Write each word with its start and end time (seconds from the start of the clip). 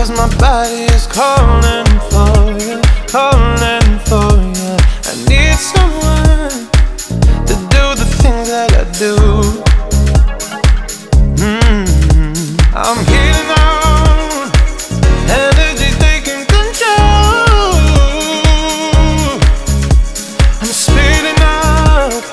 Cause 0.00 0.10
my 0.12 0.28
body 0.38 0.84
is 0.94 1.06
calling 1.06 1.84
for 2.08 2.56
you, 2.58 2.80
calling 3.06 3.98
for 4.08 4.32
you. 4.56 4.76
I 5.04 5.12
need 5.28 5.58
someone 5.58 6.68
to 7.44 7.54
do 7.74 7.84
the 8.00 8.06
things 8.22 8.48
that 8.48 8.72
I 8.72 8.84
do. 8.96 9.14
Mm, 11.36 11.84
I'm 12.72 12.98
out, 13.60 14.48
energy 15.28 15.90
taking 16.00 16.46
control. 16.48 17.76
I'm 20.62 20.72
speeding 20.72 21.40
up, 21.42 22.24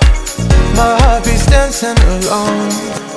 my 0.73 0.95
heartbeat's 1.01 1.45
dancing 1.47 1.99
along. 2.07 3.16